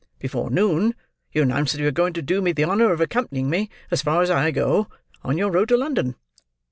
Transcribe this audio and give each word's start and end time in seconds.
Before 0.17 0.49
noon, 0.49 0.95
you 1.31 1.43
announce 1.43 1.73
that 1.73 1.79
you 1.79 1.87
are 1.87 1.91
going 1.91 2.13
to 2.13 2.23
do 2.23 2.41
me 2.41 2.53
the 2.53 2.63
honour 2.63 2.91
of 2.91 3.01
accompanying 3.01 3.51
me 3.51 3.69
as 3.91 4.01
far 4.01 4.23
as 4.23 4.31
I 4.31 4.49
go, 4.49 4.87
on 5.21 5.37
your 5.37 5.51
road 5.51 5.69
to 5.69 5.77
London. 5.77 6.15